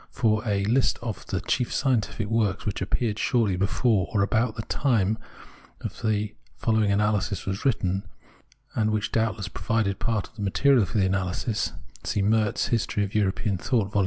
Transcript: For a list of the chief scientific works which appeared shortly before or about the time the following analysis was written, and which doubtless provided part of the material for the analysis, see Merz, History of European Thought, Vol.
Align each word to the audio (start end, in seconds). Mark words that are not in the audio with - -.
For 0.09 0.41
a 0.47 0.65
list 0.65 0.97
of 1.03 1.27
the 1.27 1.41
chief 1.41 1.71
scientific 1.71 2.25
works 2.27 2.65
which 2.65 2.81
appeared 2.81 3.19
shortly 3.19 3.55
before 3.55 4.09
or 4.11 4.23
about 4.23 4.55
the 4.55 4.63
time 4.63 5.19
the 5.77 6.33
following 6.57 6.91
analysis 6.91 7.45
was 7.45 7.63
written, 7.65 8.07
and 8.73 8.89
which 8.89 9.11
doubtless 9.11 9.47
provided 9.47 9.99
part 9.99 10.27
of 10.29 10.35
the 10.37 10.41
material 10.41 10.85
for 10.85 10.97
the 10.97 11.05
analysis, 11.05 11.73
see 12.03 12.23
Merz, 12.23 12.69
History 12.69 13.03
of 13.03 13.13
European 13.13 13.59
Thought, 13.59 13.91
Vol. 13.91 13.99